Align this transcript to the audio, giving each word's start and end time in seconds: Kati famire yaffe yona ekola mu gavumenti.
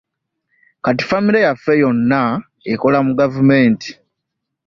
Kati 0.83 1.03
famire 1.09 1.39
yaffe 1.45 1.71
yona 1.81 2.21
ekola 2.73 2.99
mu 3.05 3.13
gavumenti. 3.19 3.89